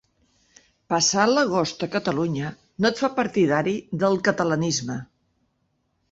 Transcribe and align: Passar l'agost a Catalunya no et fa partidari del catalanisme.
Passar 0.91 1.25
l'agost 1.31 1.83
a 1.87 1.89
Catalunya 1.95 2.49
no 2.85 2.89
et 2.89 3.01
fa 3.01 3.09
partidari 3.19 3.75
del 4.05 4.17
catalanisme. 4.29 4.97